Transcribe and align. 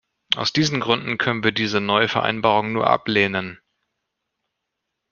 Aus 0.35 0.51
diesen 0.51 0.79
Gründen 0.79 1.19
können 1.19 1.43
wir 1.43 1.51
diese 1.51 1.79
neue 1.79 2.09
Vereinbarung 2.09 2.73
nur 2.73 2.87
ablehnen. 2.87 3.59